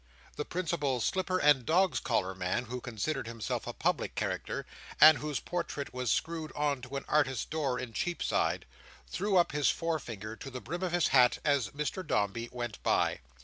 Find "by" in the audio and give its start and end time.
12.81-13.19